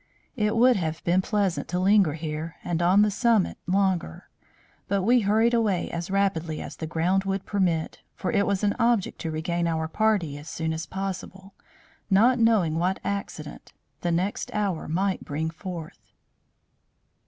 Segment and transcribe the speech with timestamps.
[0.35, 4.29] It would have been pleasant to linger here and on the summit longer;
[4.87, 8.73] but we hurried away as rapidly as the ground would permit, for it was an
[8.79, 11.53] object to regain our party as soon as possible,
[12.09, 15.99] not knowing what accident the next hour might bring forth."